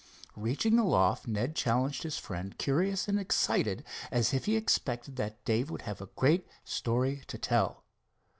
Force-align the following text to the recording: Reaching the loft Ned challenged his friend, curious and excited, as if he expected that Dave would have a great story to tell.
Reaching 0.35 0.77
the 0.77 0.83
loft 0.83 1.27
Ned 1.27 1.55
challenged 1.55 2.01
his 2.01 2.17
friend, 2.17 2.57
curious 2.57 3.07
and 3.07 3.19
excited, 3.19 3.83
as 4.09 4.33
if 4.33 4.45
he 4.45 4.55
expected 4.55 5.15
that 5.17 5.45
Dave 5.45 5.69
would 5.69 5.83
have 5.83 6.01
a 6.01 6.09
great 6.15 6.47
story 6.65 7.21
to 7.27 7.37
tell. 7.37 7.83